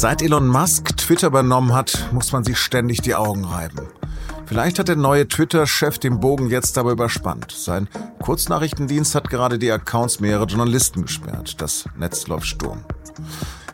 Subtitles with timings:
[0.00, 3.88] Seit Elon Musk Twitter übernommen hat, muss man sich ständig die Augen reiben.
[4.46, 7.50] Vielleicht hat der neue Twitter-Chef den Bogen jetzt aber überspannt.
[7.50, 7.88] Sein
[8.22, 11.60] Kurznachrichtendienst hat gerade die Accounts mehrerer Journalisten gesperrt.
[11.60, 12.84] Das Netz läuft Sturm.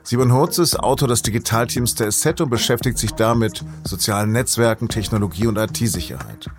[0.06, 5.46] Simon Hurz ist Autor des Digitalteams der Asset und beschäftigt sich damit sozialen Netzwerken, Technologie
[5.46, 6.50] und IT-Sicherheit.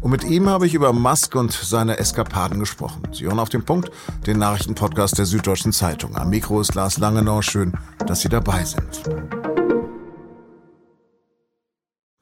[0.00, 3.02] Und mit ihm habe ich über Musk und seine Eskapaden gesprochen.
[3.12, 3.92] Sie hören auf den Punkt,
[4.26, 6.16] den Nachrichtenpodcast der Süddeutschen Zeitung.
[6.16, 7.40] Am Mikro ist Lars Langenau.
[7.40, 7.72] Schön,
[8.04, 9.04] dass Sie dabei sind.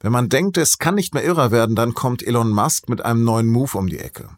[0.01, 3.25] Wenn man denkt, es kann nicht mehr irrer werden, dann kommt Elon Musk mit einem
[3.25, 4.29] neuen Move um die Ecke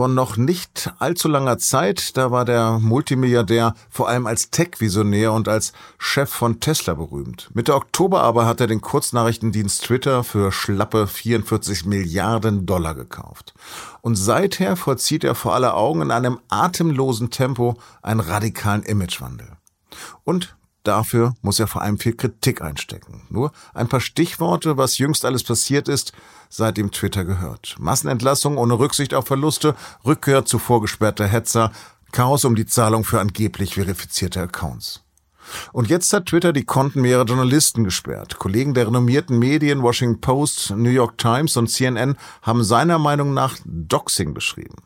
[0.00, 2.16] vor noch nicht allzu langer Zeit.
[2.16, 7.50] Da war der Multimilliardär vor allem als Tech-Visionär und als Chef von Tesla berühmt.
[7.52, 13.52] Mitte Oktober aber hat er den Kurznachrichtendienst Twitter für schlappe 44 Milliarden Dollar gekauft.
[14.00, 19.48] Und seither vollzieht er vor aller Augen in einem atemlosen Tempo einen radikalen Imagewandel.
[20.24, 23.22] Und Dafür muss er vor allem viel Kritik einstecken.
[23.28, 26.12] Nur ein paar Stichworte, was jüngst alles passiert ist,
[26.48, 27.76] seitdem Twitter gehört.
[27.78, 29.74] Massenentlassung ohne Rücksicht auf Verluste,
[30.06, 31.70] Rückkehr zu vorgesperrter Hetzer,
[32.12, 35.02] Chaos um die Zahlung für angeblich verifizierte Accounts.
[35.72, 38.38] Und jetzt hat Twitter die Konten mehrerer Journalisten gesperrt.
[38.38, 43.56] Kollegen der renommierten Medien Washington Post, New York Times und CNN haben seiner Meinung nach
[43.64, 44.76] Doxing beschrieben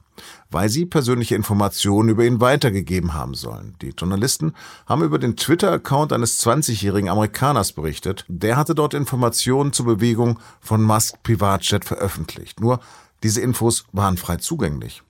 [0.54, 3.74] weil sie persönliche Informationen über ihn weitergegeben haben sollen.
[3.82, 4.54] Die Journalisten
[4.86, 8.24] haben über den Twitter-Account eines 20-jährigen Amerikaners berichtet.
[8.28, 12.60] Der hatte dort Informationen zur Bewegung von Musk Privatjet veröffentlicht.
[12.60, 12.78] Nur
[13.24, 15.02] diese Infos waren frei zugänglich.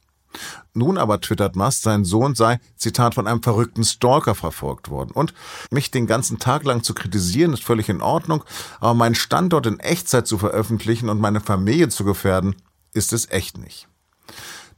[0.72, 5.10] Nun aber twittert Musk, sein Sohn sei, Zitat, von einem verrückten Stalker verfolgt worden.
[5.10, 5.34] Und
[5.70, 8.44] mich den ganzen Tag lang zu kritisieren, ist völlig in Ordnung,
[8.80, 12.56] aber meinen Standort in Echtzeit zu veröffentlichen und meine Familie zu gefährden,
[12.94, 13.88] ist es echt nicht.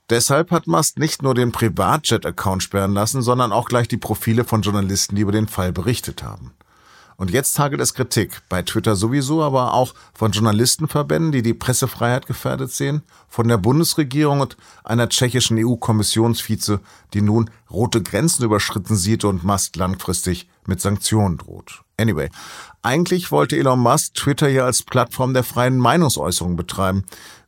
[0.09, 4.63] Deshalb hat Musk nicht nur den Privatjet-Account sperren lassen, sondern auch gleich die Profile von
[4.63, 6.53] Journalisten, die über den Fall berichtet haben.
[7.17, 12.27] Und jetzt hagelt es Kritik, bei Twitter sowieso, aber auch von Journalistenverbänden, die die Pressefreiheit
[12.27, 16.81] gefährdet sehen, von der Bundesregierung und einer tschechischen EU-Kommissionsvize,
[17.15, 21.83] die nun rote Grenzen überschritten sieht und Musk langfristig mit Sanktionen droht.
[21.99, 22.29] Anyway,
[22.83, 27.05] eigentlich wollte Elon Musk Twitter ja als Plattform der freien Meinungsäußerung betreiben.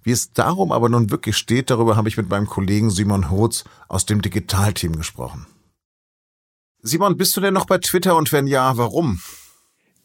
[0.08, 3.64] Wie es darum aber nun wirklich steht, darüber habe ich mit meinem Kollegen Simon Hotz
[3.88, 5.46] aus dem Digitalteam gesprochen.
[6.80, 9.20] Simon, bist du denn noch bei Twitter und wenn ja, warum?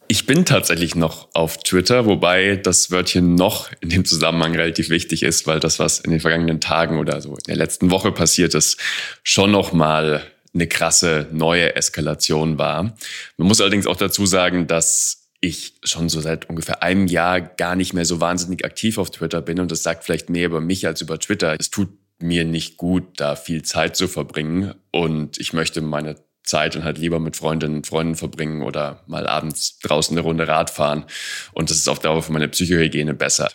[0.06, 5.22] Ich bin tatsächlich noch auf Twitter, wobei das Wörtchen noch in dem Zusammenhang relativ wichtig
[5.22, 8.52] ist, weil das, was in den vergangenen Tagen oder so in der letzten Woche passiert
[8.52, 8.78] ist,
[9.22, 10.22] schon noch mal
[10.52, 12.94] eine krasse neue Eskalation war.
[13.38, 17.76] Man muss allerdings auch dazu sagen, dass ich schon so seit ungefähr einem Jahr gar
[17.76, 20.86] nicht mehr so wahnsinnig aktiv auf Twitter bin und das sagt vielleicht mehr über mich
[20.86, 21.56] als über Twitter.
[21.58, 26.74] Es tut mir nicht gut, da viel Zeit zu verbringen und ich möchte meine Zeit
[26.74, 30.70] dann halt lieber mit Freundinnen und Freunden verbringen oder mal abends draußen eine Runde Rad
[30.70, 31.04] fahren
[31.52, 33.50] und das ist auf Dauer für meine Psychohygiene besser.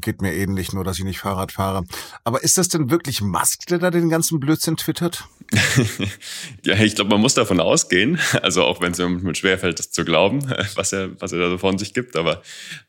[0.00, 1.84] Geht mir ähnlich, nur dass ich nicht Fahrrad fahre.
[2.24, 5.24] Aber ist das denn wirklich Musk, der da den ganzen Blödsinn twittert?
[6.64, 8.18] ja, ich glaube, man muss davon ausgehen.
[8.40, 11.58] Also auch wenn es mir schwerfällt, das zu glauben, was er, was er da so
[11.58, 12.16] von sich gibt.
[12.16, 12.42] Aber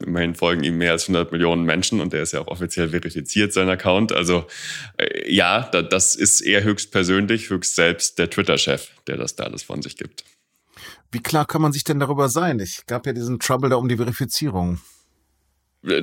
[0.03, 3.52] immerhin folgen ihm mehr als 100 Millionen Menschen und der ist ja auch offiziell verifiziert,
[3.52, 4.13] sein Account.
[4.13, 4.46] Also
[4.97, 9.44] äh, ja, da, das ist eher höchst persönlich, höchst selbst der Twitter-Chef, der das da
[9.44, 10.24] alles von sich gibt.
[11.12, 12.59] Wie klar kann man sich denn darüber sein?
[12.59, 14.80] Ich gab ja diesen Trouble da um die Verifizierung.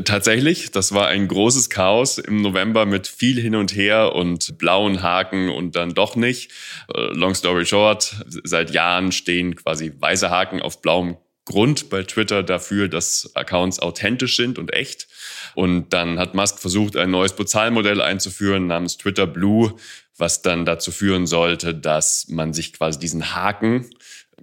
[0.05, 5.03] Tatsächlich, das war ein großes Chaos im November mit viel hin und her und blauen
[5.03, 6.51] Haken und dann doch nicht.
[6.95, 8.15] Äh, long story short,
[8.45, 14.37] seit Jahren stehen quasi weiße Haken auf blauem Grund bei Twitter dafür, dass Accounts authentisch
[14.37, 15.09] sind und echt.
[15.55, 19.75] Und dann hat Musk versucht, ein neues Bezahlmodell einzuführen namens Twitter Blue,
[20.19, 23.89] was dann dazu führen sollte, dass man sich quasi diesen Haken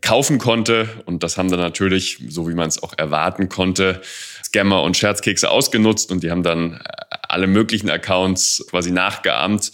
[0.02, 0.90] kaufen konnte.
[1.06, 4.02] Und das haben dann natürlich, so wie man es auch erwarten konnte,
[4.48, 6.80] Scammer und Scherzkekse ausgenutzt und die haben dann äh,
[7.28, 9.72] alle möglichen Accounts quasi nachgeahmt.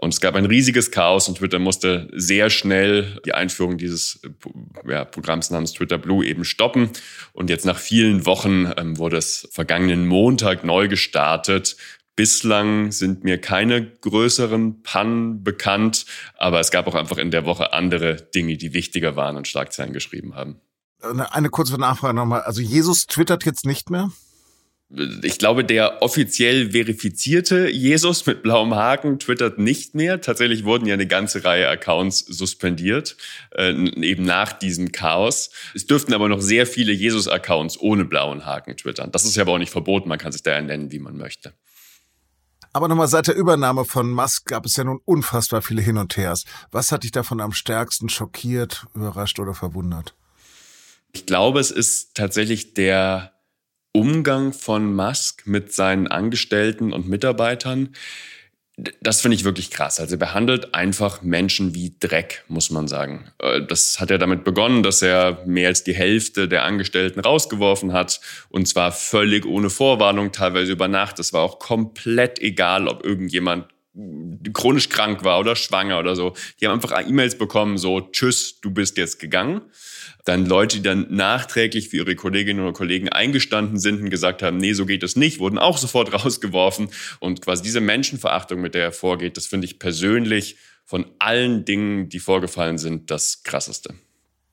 [0.00, 4.90] Und es gab ein riesiges Chaos und Twitter musste sehr schnell die Einführung dieses äh,
[4.90, 6.90] ja, Programms namens Twitter Blue eben stoppen.
[7.32, 11.76] Und jetzt nach vielen Wochen ähm, wurde es vergangenen Montag neu gestartet
[12.16, 16.06] Bislang sind mir keine größeren Pannen bekannt,
[16.38, 19.92] aber es gab auch einfach in der Woche andere Dinge, die wichtiger waren und Schlagzeilen
[19.92, 20.58] geschrieben haben.
[21.02, 22.42] Eine kurze Nachfrage nochmal.
[22.42, 24.10] Also Jesus twittert jetzt nicht mehr?
[25.22, 30.20] Ich glaube, der offiziell verifizierte Jesus mit blauem Haken twittert nicht mehr.
[30.20, 33.16] Tatsächlich wurden ja eine ganze Reihe Accounts suspendiert,
[33.50, 35.50] äh, eben nach diesem Chaos.
[35.74, 39.10] Es dürften aber noch sehr viele Jesus-Accounts ohne blauen Haken twittern.
[39.10, 41.16] Das ist ja aber auch nicht verboten, man kann sich da ja nennen, wie man
[41.16, 41.52] möchte.
[42.72, 46.16] Aber nochmal seit der Übernahme von Musk gab es ja nun unfassbar viele Hin und
[46.16, 46.44] Hers.
[46.70, 50.14] Was hat dich davon am stärksten schockiert, überrascht oder verwundert?
[51.12, 53.32] Ich glaube, es ist tatsächlich der
[53.92, 57.94] Umgang von Musk mit seinen Angestellten und Mitarbeitern.
[59.00, 59.98] Das finde ich wirklich krass.
[59.98, 63.32] Also er behandelt einfach Menschen wie Dreck, muss man sagen.
[63.38, 67.94] Äh, das hat ja damit begonnen, dass er mehr als die Hälfte der Angestellten rausgeworfen
[67.94, 68.20] hat.
[68.50, 71.18] Und zwar völlig ohne Vorwarnung, teilweise über Nacht.
[71.18, 73.66] Es war auch komplett egal, ob irgendjemand
[74.52, 76.34] chronisch krank war oder schwanger oder so.
[76.60, 79.62] Die haben einfach E-Mails bekommen, so, tschüss, du bist jetzt gegangen.
[80.24, 84.58] Dann Leute, die dann nachträglich für ihre Kolleginnen oder Kollegen eingestanden sind und gesagt haben,
[84.58, 86.88] nee, so geht es nicht, wurden auch sofort rausgeworfen.
[87.20, 92.08] Und quasi diese Menschenverachtung, mit der er vorgeht, das finde ich persönlich von allen Dingen,
[92.08, 93.94] die vorgefallen sind, das Krasseste.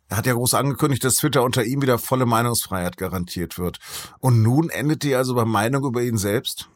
[0.09, 3.79] Er hat ja groß angekündigt, dass Twitter unter ihm wieder volle Meinungsfreiheit garantiert wird.
[4.19, 6.69] Und nun endet die also bei Meinung über ihn selbst?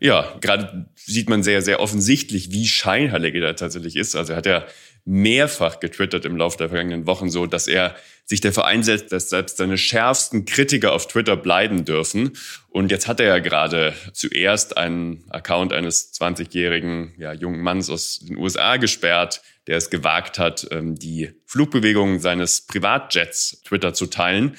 [0.00, 4.16] Ja, gerade sieht man sehr, sehr offensichtlich, wie scheinheilig er tatsächlich ist.
[4.16, 4.64] Also er hat ja
[5.04, 7.94] mehrfach getwittert im Laufe der vergangenen Wochen so, dass er
[8.24, 12.32] sich dafür einsetzt, dass selbst seine schärfsten Kritiker auf Twitter bleiben dürfen.
[12.70, 18.20] Und jetzt hat er ja gerade zuerst einen Account eines 20-jährigen ja, jungen Manns aus
[18.20, 24.56] den USA gesperrt, der es gewagt hat, ähm, die Flugbewegungen seines Privatjets Twitter zu teilen.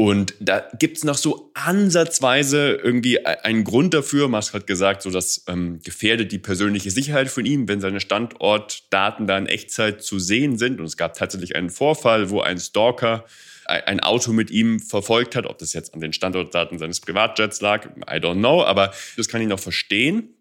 [0.00, 4.28] Und da gibt's noch so ansatzweise irgendwie e-, einen Grund dafür.
[4.28, 9.26] Musk hat gesagt, so das ähm, gefährdet die persönliche Sicherheit von ihm, wenn seine Standortdaten
[9.26, 10.80] da in Echtzeit zu sehen sind.
[10.80, 13.26] Und es gab tatsächlich einen Vorfall, wo ein Stalker
[13.68, 15.44] e-, ein Auto mit ihm verfolgt hat.
[15.44, 18.64] Ob das jetzt an den Standortdaten seines Privatjets lag, I don't know.
[18.64, 20.34] Aber das kann ich noch verstehen.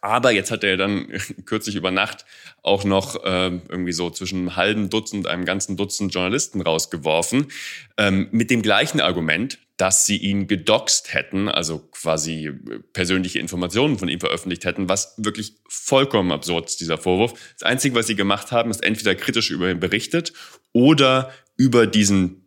[0.00, 1.08] Aber jetzt hat er dann
[1.46, 2.24] kürzlich über Nacht
[2.62, 7.46] auch noch ähm, irgendwie so zwischen einem halben Dutzend, einem ganzen Dutzend Journalisten rausgeworfen,
[7.96, 13.98] ähm, mit dem gleichen Argument, dass sie ihn gedoxt hätten, also quasi äh, persönliche Informationen
[13.98, 17.34] von ihm veröffentlicht hätten, was wirklich vollkommen absurd ist, dieser Vorwurf.
[17.58, 20.32] Das Einzige, was sie gemacht haben, ist entweder kritisch über ihn berichtet
[20.72, 22.46] oder über diesen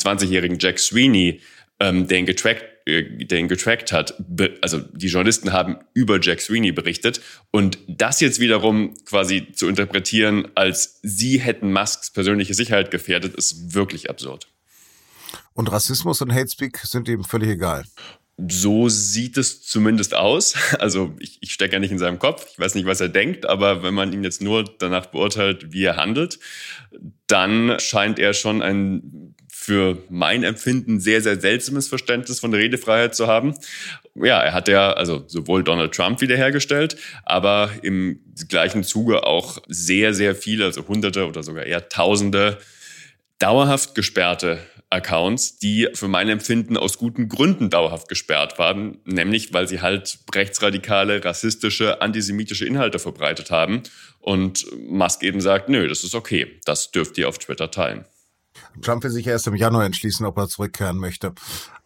[0.00, 1.40] 20-jährigen Jack Sweeney,
[1.80, 4.14] ähm, der ihn getrackt äh, der ihn getrackt hat,
[4.60, 7.20] also die Journalisten haben über Jack Sweeney berichtet
[7.50, 13.74] und das jetzt wiederum quasi zu interpretieren, als sie hätten Musks persönliche Sicherheit gefährdet, ist
[13.74, 14.48] wirklich absurd.
[15.54, 17.84] Und Rassismus und Hate Speak sind ihm völlig egal.
[18.48, 20.54] So sieht es zumindest aus.
[20.78, 23.46] Also ich, ich stecke ja nicht in seinem Kopf, ich weiß nicht, was er denkt,
[23.46, 26.38] aber wenn man ihn jetzt nur danach beurteilt, wie er handelt,
[27.26, 29.29] dann scheint er schon ein
[29.60, 33.54] für mein Empfinden sehr, sehr seltsames Verständnis von Redefreiheit zu haben.
[34.14, 36.96] Ja, er hat ja also sowohl Donald Trump wiederhergestellt,
[37.26, 42.56] aber im gleichen Zuge auch sehr, sehr viele, also hunderte oder sogar eher tausende
[43.38, 49.68] dauerhaft gesperrte Accounts, die für mein Empfinden aus guten Gründen dauerhaft gesperrt waren, nämlich weil
[49.68, 53.82] sie halt rechtsradikale, rassistische, antisemitische Inhalte verbreitet haben.
[54.20, 58.06] Und Musk eben sagt, nö, das ist okay, das dürft ihr auf Twitter teilen.
[58.82, 61.32] Trump will sich erst im Januar entschließen, ob er zurückkehren möchte.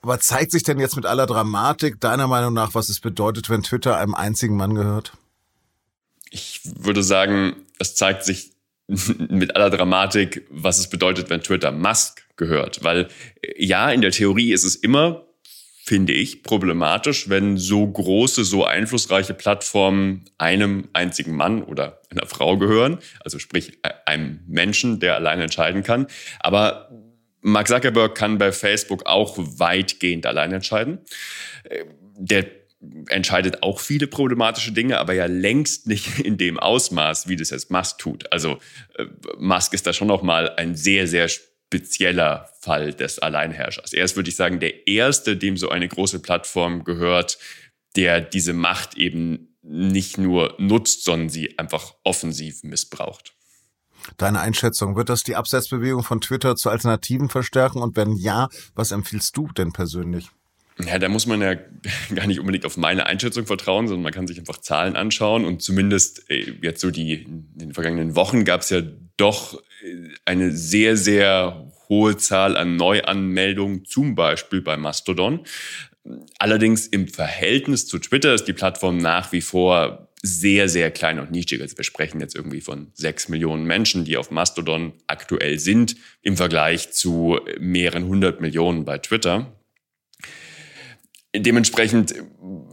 [0.02, 3.62] Aber zeigt sich denn jetzt mit aller Dramatik deiner Meinung nach, was es bedeutet, wenn
[3.62, 5.12] Twitter einem einzigen Mann gehört?
[6.30, 8.52] Ich würde sagen, es zeigt sich
[8.86, 12.84] mit aller Dramatik, was es bedeutet, wenn Twitter Musk gehört.
[12.84, 13.08] Weil
[13.56, 15.24] ja, in der Theorie ist es immer
[15.84, 22.56] finde ich, problematisch, wenn so große, so einflussreiche Plattformen einem einzigen Mann oder einer Frau
[22.56, 26.06] gehören, also sprich äh, einem Menschen, der alleine entscheiden kann.
[26.40, 26.88] Aber
[27.42, 31.00] Mark Zuckerberg kann bei Facebook auch weitgehend allein entscheiden.
[31.64, 31.84] Äh,
[32.16, 32.46] der
[33.08, 37.70] entscheidet auch viele problematische Dinge, aber ja längst nicht in dem Ausmaß, wie das jetzt
[37.70, 38.32] Musk tut.
[38.32, 38.58] Also
[38.96, 39.04] äh,
[39.36, 41.28] Musk ist da schon noch mal ein sehr, sehr
[41.66, 43.92] spezieller Fall des Alleinherrschers.
[43.92, 47.38] Er ist, würde ich sagen, der erste, dem so eine große Plattform gehört,
[47.96, 53.34] der diese Macht eben nicht nur nutzt, sondern sie einfach offensiv missbraucht.
[54.18, 57.82] Deine Einschätzung, wird das die Absetzbewegung von Twitter zu Alternativen verstärken?
[57.82, 60.30] Und wenn ja, was empfiehlst du denn persönlich?
[60.78, 61.54] Ja, da muss man ja
[62.14, 65.44] gar nicht unbedingt auf meine Einschätzung vertrauen, sondern man kann sich einfach Zahlen anschauen.
[65.44, 68.82] Und zumindest äh, jetzt so die, in den vergangenen Wochen gab es ja
[69.16, 75.40] doch äh, eine sehr, sehr hohe Zahl an Neuanmeldungen, zum Beispiel bei Mastodon.
[76.38, 81.30] Allerdings im Verhältnis zu Twitter ist die Plattform nach wie vor sehr, sehr klein und
[81.30, 81.60] nischig.
[81.60, 86.36] Also wir sprechen jetzt irgendwie von sechs Millionen Menschen, die auf Mastodon aktuell sind, im
[86.36, 89.52] Vergleich zu mehreren hundert Millionen bei Twitter
[91.34, 92.14] dementsprechend,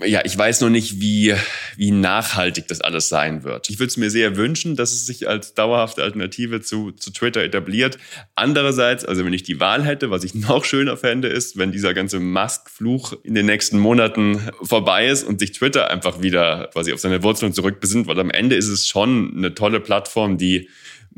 [0.05, 1.33] ja, ich weiß noch nicht, wie,
[1.77, 3.69] wie nachhaltig das alles sein wird.
[3.69, 7.43] Ich würde es mir sehr wünschen, dass es sich als dauerhafte Alternative zu, zu Twitter
[7.43, 7.97] etabliert.
[8.35, 11.93] Andererseits, also wenn ich die Wahl hätte, was ich noch schöner fände, ist, wenn dieser
[11.93, 16.99] ganze Musk-Fluch in den nächsten Monaten vorbei ist und sich Twitter einfach wieder quasi auf
[16.99, 20.69] seine Wurzeln zurückbesinnt, weil am Ende ist es schon eine tolle Plattform, die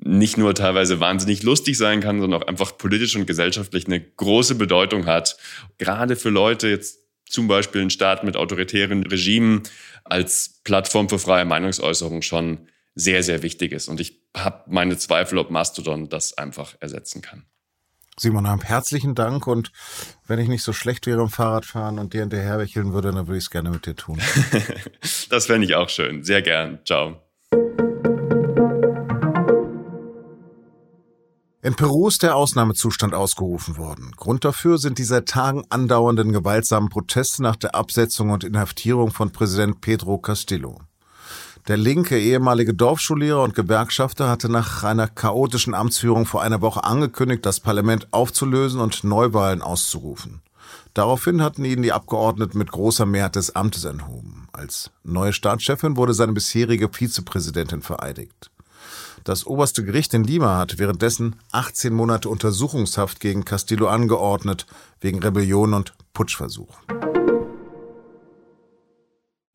[0.05, 4.55] nicht nur teilweise wahnsinnig lustig sein kann, sondern auch einfach politisch und gesellschaftlich eine große
[4.55, 5.38] Bedeutung hat.
[5.77, 7.02] Gerade für Leute jetzt
[7.34, 9.63] zum Beispiel ein Staat mit autoritären Regimen
[10.04, 13.88] als Plattform für freie Meinungsäußerung schon sehr, sehr wichtig ist.
[13.88, 17.44] Und ich habe meine Zweifel, ob Mastodon das einfach ersetzen kann.
[18.18, 19.72] Simon, herzlichen Dank und
[20.28, 23.46] wenn ich nicht so schlecht wäre im Fahrradfahren und dir hinterherwächeln würde, dann würde ich
[23.46, 24.22] es gerne mit dir tun.
[25.30, 26.24] das fände ich auch schön.
[26.24, 26.80] Sehr gern.
[26.86, 27.20] Ciao.
[31.63, 34.12] In Peru ist der Ausnahmezustand ausgerufen worden.
[34.17, 39.32] Grund dafür sind die seit Tagen andauernden gewaltsamen Proteste nach der Absetzung und Inhaftierung von
[39.32, 40.82] Präsident Pedro Castillo.
[41.70, 47.46] Der linke ehemalige Dorfschullehrer und Gewerkschafter hatte nach einer chaotischen Amtsführung vor einer Woche angekündigt,
[47.46, 50.41] das Parlament aufzulösen und Neuwahlen auszurufen.
[50.93, 54.50] Daraufhin hatten ihn die Abgeordneten mit großer Mehrheit des Amtes enthoben.
[54.51, 58.51] Als neue Staatschefin wurde seine bisherige Vizepräsidentin vereidigt.
[59.24, 64.65] Das oberste Gericht in Lima hat währenddessen 18 Monate Untersuchungshaft gegen Castillo angeordnet,
[65.00, 66.77] wegen Rebellion und Putschversuch.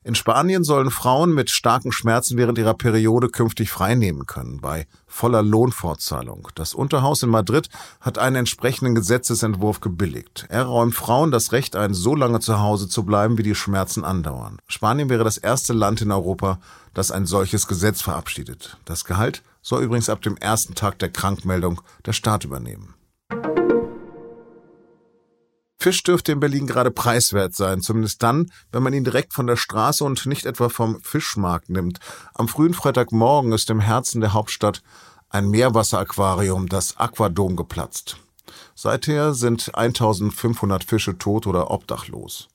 [0.09, 5.43] In Spanien sollen Frauen mit starken Schmerzen während ihrer Periode künftig freinehmen können, bei voller
[5.43, 6.49] Lohnfortzahlung.
[6.55, 7.69] Das Unterhaus in Madrid
[8.01, 10.47] hat einen entsprechenden Gesetzesentwurf gebilligt.
[10.49, 14.03] Er räumt Frauen das Recht ein, so lange zu Hause zu bleiben, wie die Schmerzen
[14.03, 14.57] andauern.
[14.67, 16.59] Spanien wäre das erste Land in Europa,
[16.95, 18.79] das ein solches Gesetz verabschiedet.
[18.87, 22.95] Das Gehalt soll übrigens ab dem ersten Tag der Krankmeldung der Staat übernehmen.
[25.81, 29.57] Fisch dürfte in Berlin gerade preiswert sein, zumindest dann, wenn man ihn direkt von der
[29.57, 32.01] Straße und nicht etwa vom Fischmarkt nimmt.
[32.35, 34.83] Am frühen Freitagmorgen ist im Herzen der Hauptstadt
[35.31, 38.17] ein Meerwasseraquarium, das Aquadom, geplatzt.
[38.75, 42.49] Seither sind 1500 Fische tot oder obdachlos.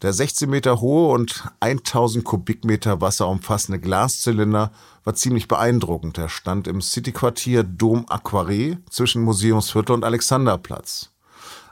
[0.00, 4.72] Der 16 Meter hohe und 1000 Kubikmeter Wasser umfassende Glaszylinder
[5.04, 6.18] war ziemlich beeindruckend.
[6.18, 11.11] Er stand im Cityquartier Dom Aquaré zwischen Museumsviertel und Alexanderplatz.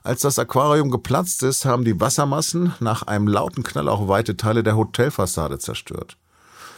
[0.03, 4.63] Als das Aquarium geplatzt ist, haben die Wassermassen nach einem lauten Knall auch weite Teile
[4.63, 6.17] der Hotelfassade zerstört.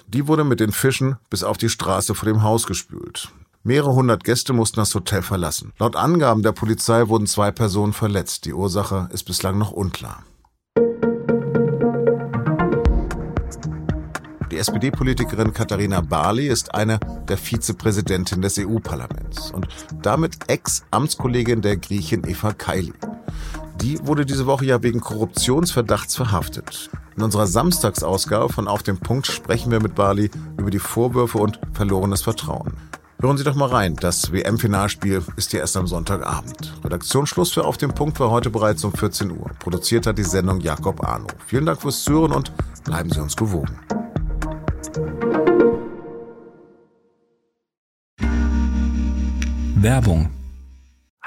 [0.08, 3.30] Die wurde mit den Fischen bis auf die Straße vor dem Haus gespült.
[3.62, 5.72] Mehrere hundert Gäste mussten das Hotel verlassen.
[5.78, 8.44] Laut Angaben der Polizei wurden zwei Personen verletzt.
[8.44, 10.24] Die Ursache ist bislang noch unklar.
[14.50, 16.98] Die SPD-Politikerin Katharina Barley ist eine
[17.28, 19.68] der Vizepräsidentin des EU-Parlaments und
[20.02, 22.92] damit Ex-Amtskollegin der Griechin Eva Kaili.
[23.82, 26.88] Die wurde diese Woche ja wegen Korruptionsverdachts verhaftet.
[27.16, 31.58] In unserer Samstagsausgabe von Auf dem Punkt sprechen wir mit Barley über die Vorwürfe und
[31.72, 32.74] verlorenes Vertrauen.
[33.20, 33.96] Hören Sie doch mal rein.
[33.96, 36.72] Das WM-Finalspiel ist ja erst am Sonntagabend.
[36.84, 39.50] Redaktionsschluss für Auf dem Punkt war heute bereits um 14 Uhr.
[39.58, 41.26] Produziert hat die Sendung Jakob Arno.
[41.46, 42.52] Vielen Dank fürs Zuhören und
[42.84, 43.76] bleiben Sie uns gewogen.
[49.74, 50.30] Werbung.